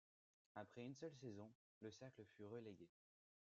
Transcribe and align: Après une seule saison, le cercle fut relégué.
Après 0.55 0.81
une 0.83 0.95
seule 0.95 1.13
saison, 1.13 1.51
le 1.81 1.91
cercle 1.91 2.25
fut 2.35 2.47
relégué. 2.47 2.89